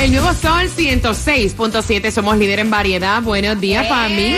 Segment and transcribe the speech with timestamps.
[0.00, 3.20] El nuevo Sol 106.7, somos líder en variedad.
[3.20, 4.34] Buenos días, mí.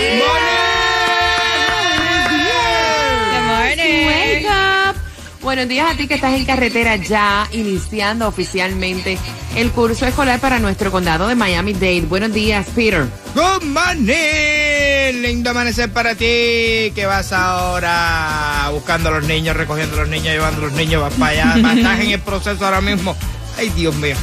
[4.06, 4.96] Wake up.
[5.40, 9.16] Buenos días a ti que estás en carretera ya iniciando oficialmente
[9.54, 12.06] el curso escolar para nuestro condado de Miami-Dade.
[12.08, 13.06] Buenos días, Peter.
[13.36, 16.90] Good morning, lindo amanecer para ti.
[16.92, 18.68] que vas ahora?
[18.72, 21.72] Buscando a los niños, recogiendo a los niños, llevando a los niños vas para allá.
[21.76, 23.16] Estás en el proceso ahora mismo.
[23.56, 24.16] Ay, Dios mío.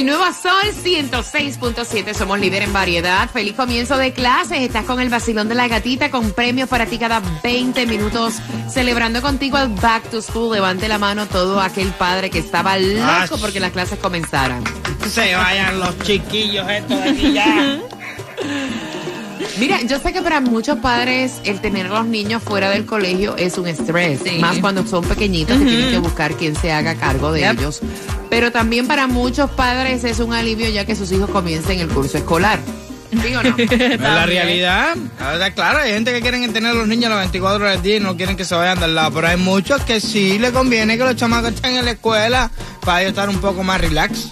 [0.00, 3.28] El nuevo Sol 106.7, somos líder en variedad.
[3.28, 4.62] Feliz comienzo de clases.
[4.62, 8.36] Estás con el vacilón de la gatita con premios para ti cada 20 minutos.
[8.70, 10.54] Celebrando contigo el Back to School.
[10.54, 14.64] Levante la mano todo aquel padre que estaba loco porque las clases comenzaran.
[15.06, 17.80] Se vayan los chiquillos estos de aquí ya.
[19.58, 23.36] Mira, yo sé que para muchos padres el tener a los niños fuera del colegio
[23.36, 24.38] es un estrés, Sí.
[24.38, 27.58] más cuando son pequeñitos que tienen que buscar quien se haga cargo de Yep.
[27.58, 27.80] ellos.
[28.30, 32.16] Pero también para muchos padres es un alivio ya que sus hijos comiencen el curso
[32.18, 32.58] escolar.
[33.10, 33.54] ¿Sí o no?
[33.58, 34.94] Es la realidad.
[35.18, 37.82] La verdad, claro, hay gente que quieren tener a los niños las 24 horas del
[37.82, 39.10] día y no quieren que se vayan del lado.
[39.12, 42.50] Pero hay muchos que sí le conviene que los chamacos estén en la escuela
[42.84, 44.28] para ellos estar un poco más relax.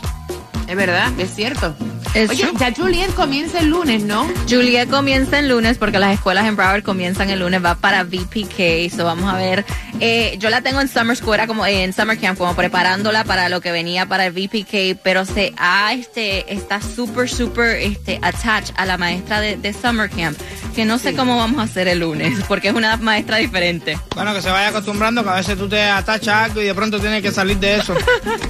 [0.69, 1.75] Es verdad, es cierto.
[2.15, 4.27] Es Oye, ya Juliet comienza el lunes, ¿no?
[4.49, 8.91] Juliet comienza el lunes porque las escuelas en Broward comienzan el lunes, va para VPK,
[8.95, 9.65] so vamos a ver.
[10.01, 13.49] Eh, yo la tengo en Summer School, era como en Summer Camp, como preparándola para
[13.49, 18.75] lo que venía para el VPK, pero se ha, este, está súper, súper, este, attached
[18.77, 20.39] a la maestra de, de Summer Camp,
[20.75, 23.99] que no sé cómo vamos a hacer el lunes, porque es una maestra diferente.
[24.15, 26.99] Bueno, que se vaya acostumbrando que a veces tú te atachas algo y de pronto
[27.01, 27.95] tienes que salir de eso.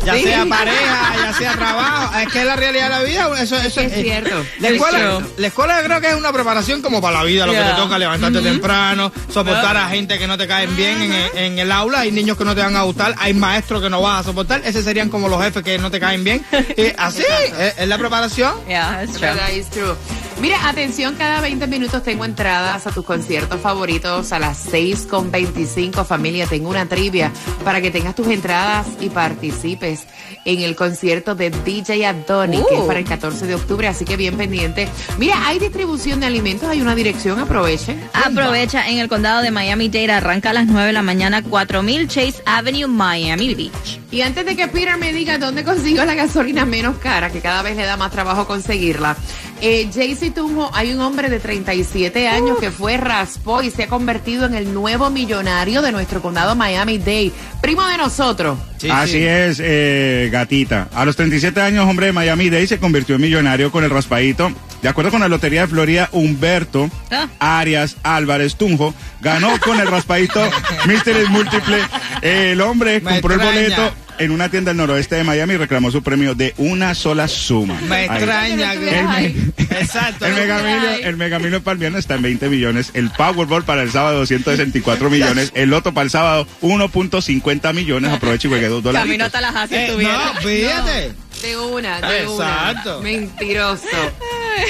[0.05, 2.19] Ya sea pareja, ya sea trabajo.
[2.19, 3.29] Es que es la realidad de la vida.
[3.57, 4.45] Eso, eso Es cierto.
[4.61, 7.53] La Es escuela, la escuela creo que es una preparación como para la vida, lo
[7.53, 11.39] que te toca levantarte temprano, soportar a gente que no te caen bien en, el-
[11.39, 14.01] en el aula, hay niños que no te van a gustar, hay maestros que no
[14.03, 16.45] vas a soportar, esos serían como los jefes que no te caen bien.
[16.77, 17.23] Y así,
[17.59, 18.53] es, es la preparación.
[18.67, 19.95] Yeah, it's Es true.
[20.41, 25.33] Mira, atención, cada 20 minutos tengo entradas a tus conciertos favoritos a las 6 con
[25.33, 26.05] 25.
[26.05, 27.33] Familia, tengo una trivia
[27.65, 30.07] para que tengas tus entradas y participes
[30.45, 32.87] en el concierto de DJ Adoni, que es Uh.
[32.87, 34.89] para el 14 de octubre, así que bien pendiente.
[35.19, 38.01] Mira, hay distribución de alimentos, hay una dirección, aprovechen.
[38.13, 42.43] Aprovecha en el condado de Miami-Dade, arranca a las 9 de la mañana, 4000 Chase
[42.47, 44.01] Avenue, Miami Beach.
[44.13, 47.61] Y antes de que Peter me diga dónde consigo la gasolina menos cara, que cada
[47.63, 49.17] vez le da más trabajo conseguirla,
[49.61, 53.89] Eh, Jaycee Tunjo, hay un hombre de 37 años que fue raspó y se ha
[53.89, 57.33] convertido en el nuevo millonario de nuestro condado Miami-Dade.
[57.61, 58.57] Primo de nosotros.
[58.79, 59.25] Sí, Así sí.
[59.27, 60.89] es, eh, gatita.
[60.95, 64.53] A los 37 años, hombre de Miami-Dade se convirtió en millonario con el raspadito.
[64.81, 67.27] De acuerdo con la Lotería de Florida, Humberto Ah.
[67.41, 70.41] Arias Álvarez Tunjo ganó con el raspadito
[70.87, 71.79] Mystery Múltiple.
[72.23, 73.59] El hombre Me compró extraña.
[73.59, 77.29] el boleto en una tienda del noroeste de Miami reclamó su premio de una sola
[77.29, 77.79] suma.
[77.89, 78.05] Me Ahí.
[78.07, 80.27] extraña El Exacto.
[80.27, 83.91] El megamilio, el megamilio para el viernes está en 20 millones, el Powerball para el
[83.91, 89.07] sábado 264 millones, el Loto para el sábado 1.50 millones, aproveche y juegue dos dólares.
[89.07, 90.33] Camino hasta las haces Eh, tuviera.
[90.35, 91.13] no, fíjate.
[91.43, 92.99] De una, de Exacto.
[92.99, 93.05] una.
[93.05, 93.85] Mentiroso.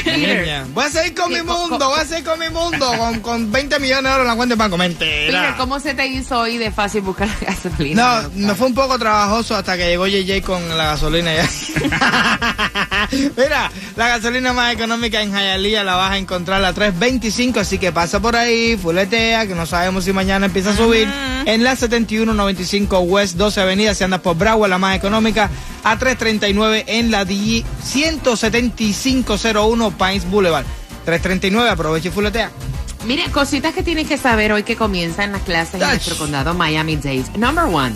[0.04, 0.66] Niña.
[0.74, 3.78] Voy a seguir con mi mundo, voy a seguir con mi mundo, con, con 20
[3.78, 4.76] millones de dólares en la cuenta de banco.
[4.76, 5.40] Mentira.
[5.40, 8.22] Peter, ¿cómo se te hizo hoy de fácil buscar la gasolina?
[8.22, 11.48] No, me fue un poco trabajoso hasta que llegó JJ con la gasolina ya.
[13.36, 17.92] Mira, la gasolina más económica en Hialeah la vas a encontrar a 3.25, así que
[17.92, 21.08] pasa por ahí, fuletea, que no sabemos si mañana empieza a subir.
[21.44, 25.50] En la 7195 West 12 Avenida, si andas por Broward, la más económica,
[25.84, 30.64] a 3.39 en la D 17501 Pines Boulevard.
[31.06, 32.50] 3.39, aprovecha y fuletea.
[33.08, 37.38] Mire, cositas que tienes que saber hoy que comienzan las clases en nuestro condado Miami-Dade.
[37.38, 37.94] Number one,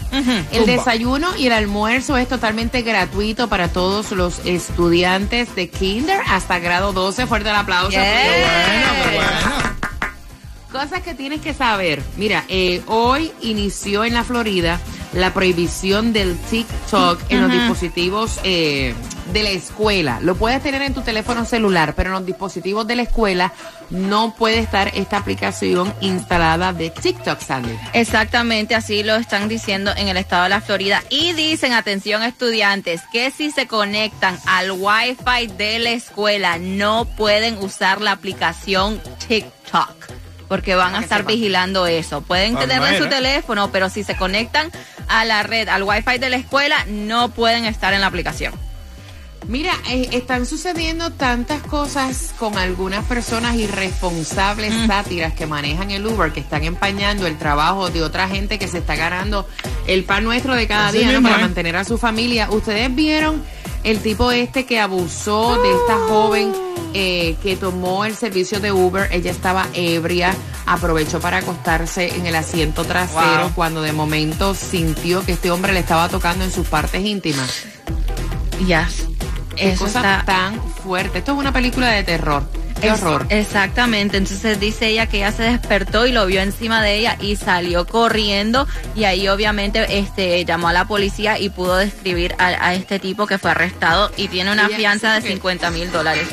[0.52, 6.58] el desayuno y el almuerzo es totalmente gratuito para todos los estudiantes de kinder hasta
[6.60, 7.26] grado 12.
[7.26, 7.90] Fuerte el aplauso.
[7.90, 8.00] Yeah.
[8.00, 9.72] Bueno, pero bueno.
[10.72, 12.02] Cosas que tienes que saber.
[12.16, 14.80] Mira, eh, hoy inició en la Florida
[15.12, 18.94] la prohibición del TikTok en los dispositivos eh,
[19.26, 20.18] de la escuela.
[20.20, 23.52] Lo puedes tener en tu teléfono celular, pero en los dispositivos de la escuela
[23.90, 27.78] no puede estar esta aplicación instalada de TikTok, Sandy.
[27.92, 31.02] Exactamente, así lo están diciendo en el estado de la Florida.
[31.10, 37.58] Y dicen, atención estudiantes, que si se conectan al Wi-Fi de la escuela, no pueden
[37.58, 40.12] usar la aplicación TikTok.
[40.48, 42.20] Porque van a estar vigilando eso.
[42.20, 44.70] Pueden tenerlo en su teléfono, pero si se conectan
[45.08, 48.52] a la red, al Wi-Fi de la escuela, no pueden estar en la aplicación.
[49.48, 56.32] Mira, eh, están sucediendo tantas cosas con algunas personas irresponsables, sátiras que manejan el Uber,
[56.32, 59.46] que están empañando el trabajo de otra gente que se está ganando
[59.86, 61.40] el pan nuestro de cada Así día para ¿eh?
[61.40, 62.48] mantener a su familia.
[62.50, 63.42] ¿Ustedes vieron
[63.82, 66.52] el tipo este que abusó de esta joven
[66.94, 69.08] eh, que tomó el servicio de Uber?
[69.12, 70.34] Ella estaba ebria,
[70.66, 73.52] aprovechó para acostarse en el asiento trasero Wow.
[73.54, 77.64] cuando de momento sintió que este hombre le estaba tocando en sus partes íntimas.
[78.66, 78.88] Ya.
[79.56, 81.18] Qué Eso cosa está tan fuerte.
[81.18, 82.42] Esto es una película de terror.
[82.80, 83.26] Qué Es- horror.
[83.28, 87.36] Exactamente, entonces dice ella que ella se despertó y lo vio encima de ella y
[87.36, 88.66] salió corriendo
[88.96, 93.26] y ahí obviamente este llamó a la policía y pudo describir a, a este tipo
[93.26, 96.26] que fue arrestado y tiene una fianza de sí, que- 50 mil dólares.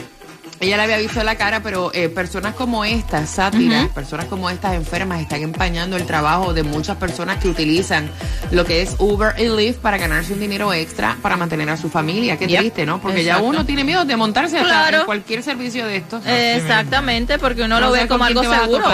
[0.61, 4.73] Ella le había visto la cara, pero eh, personas como estas, sátiras, personas como estas
[4.73, 8.09] enfermas, están empañando el trabajo de muchas personas que utilizan
[8.51, 11.89] lo que es Uber y Lyft para ganarse un dinero extra para mantener a su
[11.89, 12.37] familia.
[12.37, 12.59] Qué Yep.
[12.59, 12.99] triste, ¿no?
[13.01, 14.99] Porque ya uno tiene miedo de montarse hasta Claro.
[14.99, 16.23] en cualquier servicio de estos.
[16.25, 18.85] Exactamente, porque uno lo ve como algo seguro.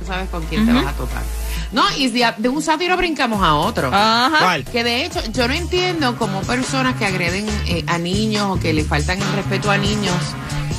[0.00, 1.22] No sabes con quién te vas a topar.
[1.72, 3.88] No, y de, de un sátiro brincamos a otro.
[3.92, 4.38] Ajá.
[4.38, 4.64] ¿Cuál?
[4.64, 8.72] Que de hecho, yo no entiendo cómo personas que agreden eh, a niños o que
[8.72, 10.14] le faltan el respeto a niños,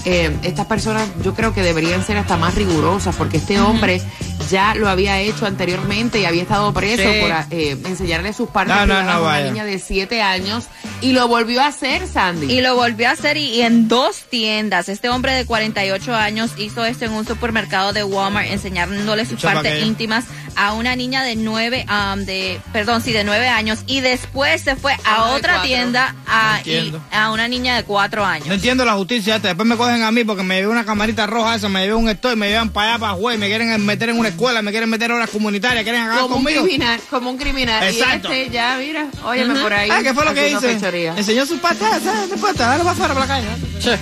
[0.06, 4.02] eh, estas personas yo creo que deberían ser hasta más rigurosas, porque este hombre
[4.50, 7.20] ya lo había hecho anteriormente y había estado preso Sí.
[7.22, 10.66] por eh, enseñarle sus partes No, no, privadas no, a una niña de 7 años
[11.02, 12.52] y lo volvió a hacer, Sandy.
[12.52, 14.90] Y lo volvió a hacer y, y en dos tiendas.
[14.90, 19.86] Este hombre de 48 años hizo esto en un supermercado de Walmart, enseñándole sus partes
[19.86, 20.26] íntimas
[20.56, 23.80] a una niña de nueve, um, de, perdón, sí, de nueve años.
[23.86, 28.48] Y después se fue a otra tienda a, y- a una niña de cuatro años.
[28.48, 29.50] No entiendo la justicia esta.
[29.50, 32.10] Después me cogen a mí porque me llevé una camarita roja esa, me llevé un
[32.10, 34.90] estoy, me llevan para allá, para juez, me quieren meter en una escuela, me quieren
[34.90, 36.64] meter en horas comunitarias, quieren acabar como un conmigo.
[36.64, 37.84] criminal, como un criminal.
[37.84, 38.34] Exacto.
[38.34, 39.90] Y este ya, mira, óyeme por ahí.
[39.90, 40.76] Ah, ¿qué fue lo que haciendo hice?
[40.76, 41.14] fechoría.
[41.18, 42.30] Enseñó sus patas, ¿sabes?
[42.30, 43.48] Sus patas, dale para afuera, para la calle.
[43.80, 43.98] Che.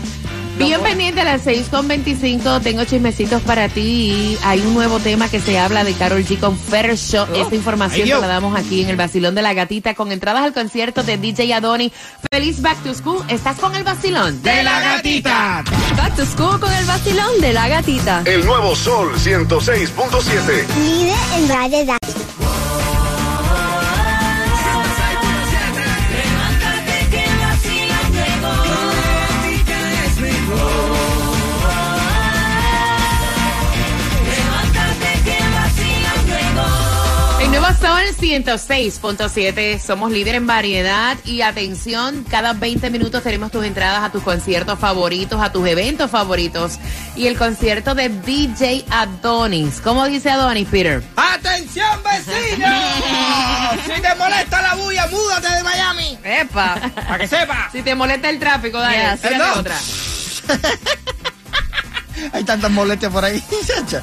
[0.58, 4.38] Bien pendiente a las 6 con 25, tengo chismecitos para ti.
[4.44, 7.28] Hay un nuevo tema que se habla de Carol G con Fair Show.
[7.36, 10.54] Esta información te la damos aquí en el Vacilón de la Gatita con entradas al
[10.54, 11.92] concierto de DJ Adoni.
[12.32, 13.24] Feliz Back to School.
[13.28, 14.42] ¿Estás con el vacilón?
[14.42, 15.64] De la gatita.
[15.96, 18.24] Back to school con el vacilón de la gatita.
[18.26, 20.68] El nuevo Sol 106.7.
[20.80, 22.07] Líder en variedad.
[38.20, 44.24] 106.7, somos líder en variedad y atención, cada 20 minutos tenemos tus entradas a tus
[44.24, 46.80] conciertos favoritos, a tus eventos favoritos
[47.16, 49.80] y el concierto de DJ Adonis.
[49.82, 51.04] ¿Cómo dice Adonis, Peter?
[51.16, 52.68] ¡Atención, vecino!
[53.86, 56.18] si te molesta la bulla, múdate de Miami.
[56.24, 56.76] Epa.
[56.96, 57.70] Para que sepa.
[57.72, 59.32] Si te molesta el tráfico, dale, Yes.
[59.56, 59.76] otra.
[62.32, 63.44] Hay tantas molestias por ahí.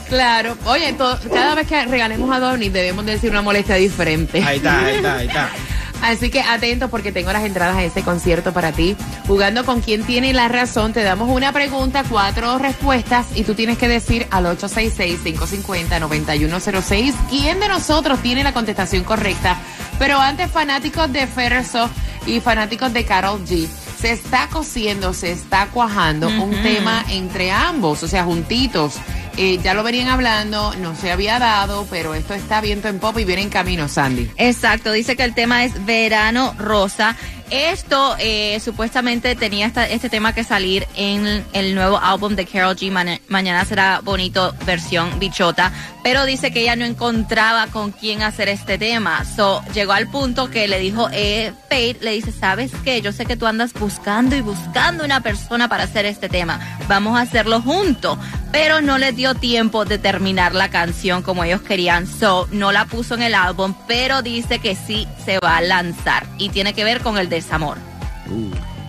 [0.08, 0.94] Claro, oye,
[1.32, 4.42] cada vez que regalemos a Adonis debemos decir una molestia diferente.
[4.42, 5.50] Ahí está, ahí está, ahí está.
[6.02, 8.94] Así que atentos porque tengo las entradas a este concierto para ti.
[9.26, 13.78] Jugando con quien tiene la razón, te damos una pregunta, cuatro respuestas y tú tienes
[13.78, 19.56] que decir al 866-550-9106 quién de nosotros tiene la contestación correcta.
[19.98, 21.88] Pero antes, fanáticos de Ferso
[22.26, 23.66] y fanáticos de Carol G.
[24.04, 28.96] Se está cociendo, se está cuajando un tema entre ambos, o sea, juntitos.
[29.38, 33.18] Eh, ya lo venían hablando, no se había dado, pero esto está viento en pop
[33.18, 34.30] y viene en camino, Sandy.
[34.36, 37.16] Exacto, dice que el tema es Verano Rosa.
[37.54, 42.90] Esto eh, supuestamente tenía este tema que salir en el nuevo álbum de Carol G.
[43.28, 45.70] Mañana será bonito versión bichota,
[46.02, 49.24] pero dice que ella no encontraba con quién hacer este tema.
[49.24, 53.00] So, llegó al punto que le dijo, eh, Fate, le dice, ¿sabes qué?
[53.00, 56.58] Yo sé que tú andas buscando y buscando una persona para hacer este tema.
[56.88, 58.18] Vamos a hacerlo juntos.
[58.50, 62.06] Pero no le dio tiempo de terminar la canción como ellos querían.
[62.06, 66.24] So, no la puso en el álbum, pero dice que sí se va a lanzar.
[66.38, 67.78] Y tiene que ver con el desamor.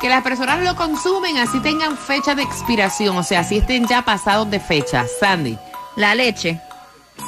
[0.00, 4.02] Que las personas lo consumen así tengan fecha de expiración, o sea, así estén ya
[4.02, 5.04] pasados de fecha.
[5.20, 5.58] Sandy.
[5.96, 6.60] La leche.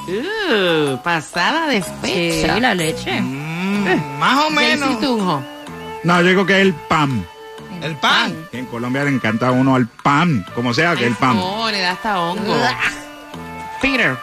[0.09, 2.61] Uh, pasada de Sí, fecha.
[2.61, 3.21] la leche.
[3.21, 5.01] Mm, más o menos.
[5.01, 5.43] Tunjo.
[6.05, 7.25] No, yo digo que el PAM.
[7.83, 8.35] El pan.
[8.53, 11.37] En Colombia le encanta a uno al PAM, como sea que el PAM.
[11.37, 12.57] No, le da hasta hongo.
[13.81, 14.17] Peter.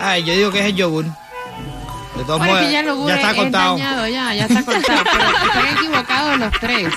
[0.00, 1.04] Ay, yo digo que es el yogur.
[1.04, 3.72] De todos Bueno, modos, que ya el está es- contado.
[3.76, 5.02] dañado, ya, ya está cortado.
[5.04, 6.94] pero están equivocados los tres.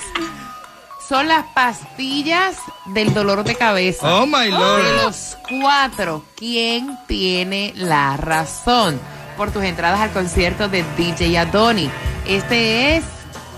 [1.09, 2.55] Son las pastillas
[2.87, 4.13] del dolor de cabeza.
[4.15, 5.03] Oh, my De lord.
[5.05, 8.99] los cuatro, ¿quién tiene la razón?
[9.37, 11.89] Por tus entradas al concierto de DJ Adoni.
[12.27, 13.03] Este es,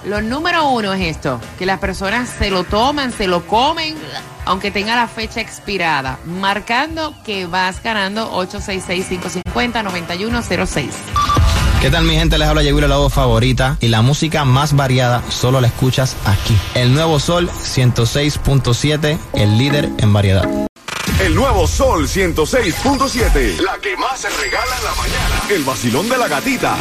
[0.06, 3.96] lo número uno es esto, que las personas se lo toman, se lo comen,
[4.46, 10.90] aunque tenga la fecha expirada, marcando que vas ganando 866-550-9106.
[11.82, 12.38] ¿Qué tal mi gente?
[12.38, 16.58] Les habla Yeguila, la voz favorita y la música más variada solo la escuchas aquí.
[16.74, 20.68] El Nuevo Sol 106.7, el líder en variedad.
[21.22, 23.60] El nuevo Sol 106.7.
[23.60, 25.42] La que más se regala en la mañana.
[25.50, 26.78] El vacilón de la gatita.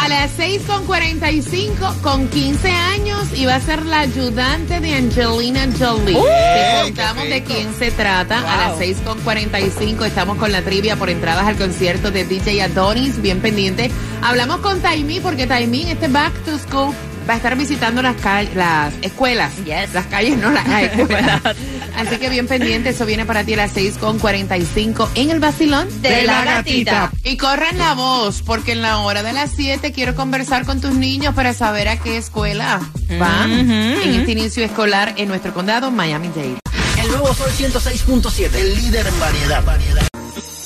[0.00, 4.94] A las 6 con 45, con 15 años, y va a ser la ayudante de
[4.94, 6.14] Angelina Jolie.
[6.16, 8.38] Te contamos de quién se trata.
[8.40, 12.62] A las 6 con 45 estamos con la trivia por entradas al concierto de DJ
[12.62, 13.22] Adonis.
[13.22, 13.90] Bien pendiente.
[14.22, 16.94] Hablamos con Taimi porque Taimi en este Back to School
[17.28, 19.52] va a estar visitando las calles, las escuelas.
[19.64, 19.94] Yes.
[19.94, 21.40] Las calles, no las escuelas.
[21.96, 25.40] Así que bien pendiente, eso viene para ti a las 6 con 45 en el
[25.40, 27.10] vacilón De la gatita.
[27.24, 30.94] y corran la voz, porque en la hora de las 7 quiero conversar con tus
[30.94, 32.80] niños para saber a qué escuela
[33.18, 36.56] van en este inicio escolar en nuestro condado, Miami-Dade.
[37.00, 38.54] El nuevo Sol 106.7.
[38.54, 39.62] El líder en variedad.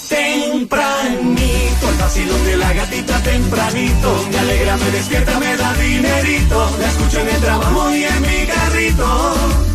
[0.09, 4.27] Tempranito, el vacilón de la gatita tempranito.
[4.31, 6.77] Me alegra, me despierta, me da dinerito.
[6.81, 9.66] La escucho en el trabajo y en mi carrito.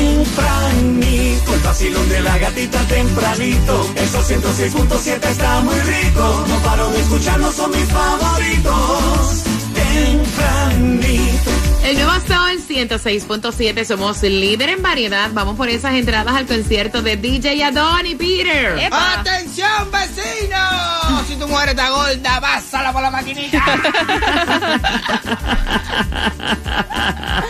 [0.00, 3.92] Tempranito, el vacilón de la gatita tempranito.
[3.96, 6.46] Esos 106.7 está muy rico.
[6.48, 9.42] No paro de escucharlos, son mis favoritos.
[9.74, 11.50] Tempranito.
[11.84, 15.30] El nuevo Sol 106.7, somos líder en variedad.
[15.34, 18.78] Vamos por esas entradas al concierto de DJ Adoni Peter.
[18.78, 19.20] Epa.
[19.20, 21.24] ¡Atención, vecino!
[21.28, 23.62] Si tu mujer está gorda, pásala por la maquinita.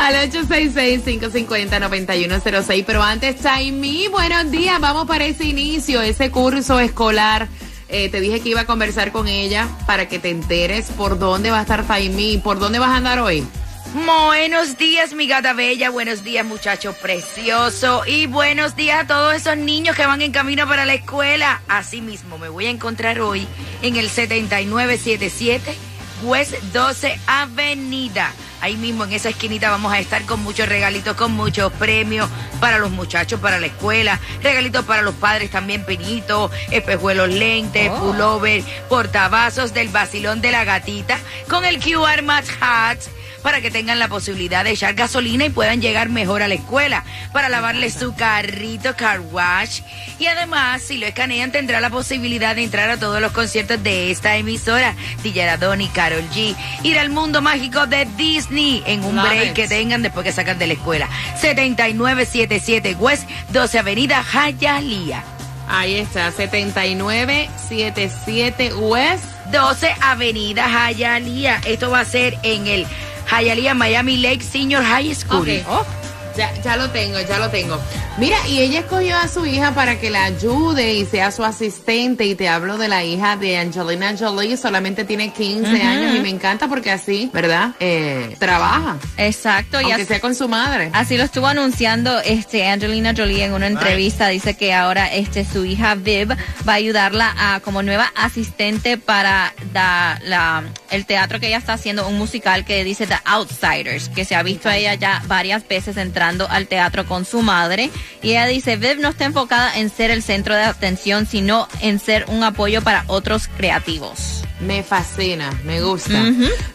[0.00, 2.84] Al 866-550-9106.
[2.86, 4.80] Pero antes, Taimi, buenos días.
[4.80, 7.48] Vamos para ese inicio, ese curso escolar.
[7.90, 11.50] Eh, te dije que iba a conversar con ella para que te enteres por dónde
[11.50, 12.38] va a estar Taimi.
[12.38, 13.46] ¿Por dónde vas a andar hoy?
[13.92, 15.90] Buenos días, mi gata bella.
[15.90, 18.00] Buenos días, muchacho precioso.
[18.06, 21.60] Y buenos días a todos esos niños que van en camino para la escuela.
[21.68, 23.46] Asimismo, me voy a encontrar hoy
[23.82, 25.89] en el 7977
[26.22, 28.32] West 12 Avenida.
[28.60, 32.28] Ahí mismo en esa esquinita vamos a estar con muchos regalitos, con muchos premios
[32.60, 38.62] para los muchachos, para la escuela, regalitos para los padres también, pinitos, espejuelos lentes, pullover,
[38.88, 43.08] portavasos del vacilón de la gatita, con el QR Match Hats
[43.42, 47.04] para que tengan la posibilidad de echar gasolina y puedan llegar mejor a la escuela,
[47.32, 49.80] para lavarle su carrito car wash.
[50.18, 54.10] Y además, si lo escanean, tendrá la posibilidad de entrar a todos los conciertos de
[54.10, 59.28] esta emisora, DJ Donny, Carol G, ir al mundo mágico de Disney en un Love
[59.28, 59.52] break it.
[59.54, 61.08] que tengan después que sacan de la escuela.
[61.40, 65.22] 7977 West 12 Avenida Hialeah.
[65.68, 69.24] Ahí está, 7977 West.
[69.52, 71.60] 12 Avenida Hialeah.
[71.66, 72.86] Esto va a ser en el
[73.30, 75.46] Hialeah Miami Lake Senior High School.
[75.70, 75.99] Oh.
[76.36, 77.78] Ya, ya lo tengo, ya lo tengo.
[78.18, 82.24] Mira, y ella escogió a su hija para que la ayude y sea su asistente.
[82.26, 86.28] Y te hablo de la hija de Angelina Jolie, solamente tiene 15 años y me
[86.28, 87.70] encanta porque así, ¿verdad?
[87.80, 90.90] Eh, trabaja, Exacto, y aunque así, sea con su madre.
[90.92, 94.28] así lo estuvo anunciando este Angelina Jolie en una entrevista.
[94.28, 96.30] Dice que ahora este su hija Viv
[96.68, 101.74] va a ayudarla a como nueva asistente para da- la, el teatro que ella está
[101.74, 105.66] haciendo, un musical que dice The Outsiders, que se ha visto a ella ya varias
[105.66, 107.88] veces entrando al teatro con su madre.
[108.22, 111.98] Y ella dice, Viv no está enfocada en ser el centro de atención, sino en
[111.98, 114.44] ser un apoyo para otros creativos.
[114.60, 116.22] Me fascina, me gusta.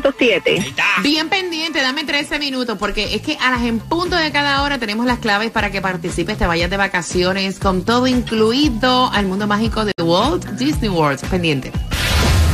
[0.01, 1.01] 106.7.
[1.01, 4.77] Bien pendiente, dame 13 minutos, porque es que a las en punto de cada hora
[4.77, 9.47] tenemos las claves para que participes, te vayas de vacaciones con todo incluido al mundo
[9.47, 11.19] mágico de Walt Disney World.
[11.29, 11.71] Pendiente.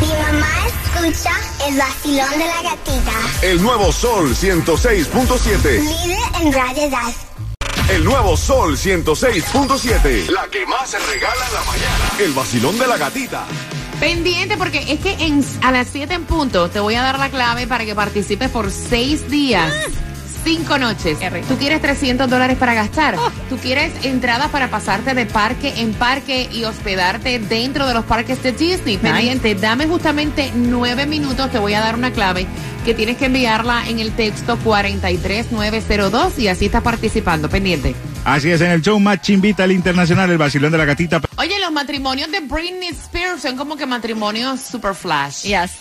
[0.01, 1.31] Mi mamá escucha
[1.67, 3.13] el vacilón de la gatita.
[3.41, 5.79] El nuevo Sol 106.7.
[5.79, 7.13] Líder en variedad.
[7.89, 10.29] El nuevo Sol 106.7.
[10.29, 12.11] La que más se regala en la mañana.
[12.19, 13.45] El vacilón de la gatita.
[14.03, 17.29] Pendiente porque es que en, a las 7 en punto te voy a dar la
[17.29, 19.73] clave para que participes por 6 días.
[20.43, 21.17] Cinco noches.
[21.47, 23.15] Tú quieres 300 dólares para gastar.
[23.47, 28.43] Tú quieres entradas para pasarte de parque en parque y hospedarte dentro de los parques
[28.43, 28.97] de Disney.
[28.97, 31.49] Pendiente, dame justamente 9 minutos.
[31.49, 32.45] Te voy a dar una clave
[32.83, 37.47] que tienes que enviarla en el texto 43902 y así estás participando.
[37.49, 37.95] Pendiente.
[38.25, 41.21] Así es, en el show Match invita al internacional, el vacilón de la gatita.
[41.37, 45.43] Oye, los matrimonios de Britney Spears son como que matrimonios super flash.
[45.43, 45.71] Yes.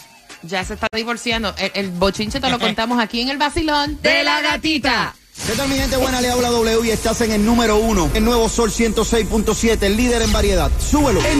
[0.42, 1.54] Ya se está divorciando.
[1.56, 5.14] El, el bochinche te lo contamos aquí en el vacilón De la gatita.
[5.46, 6.20] ¿Qué tal mi gente buena?
[6.20, 8.10] Le habla W y estás en el número uno.
[8.14, 10.70] El nuevo Sol 106.7, el líder en variedad.
[10.78, 11.20] Súbelo.